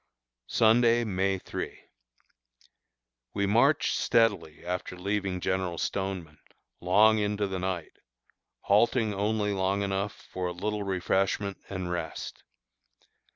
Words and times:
Sunday, 0.47 1.03
May 1.03 1.37
3. 1.37 1.79
We 3.35 3.45
marched 3.45 3.95
steadily 3.95 4.65
after 4.65 4.97
leaving 4.97 5.39
General 5.39 5.77
Stoneman, 5.77 6.39
long 6.79 7.19
into 7.19 7.45
the 7.45 7.59
night, 7.59 7.99
halting 8.61 9.13
only 9.13 9.53
long 9.53 9.83
enough 9.83 10.27
for 10.31 10.47
a 10.47 10.53
little 10.53 10.81
refreshment 10.81 11.59
and 11.69 11.91
rest. 11.91 12.41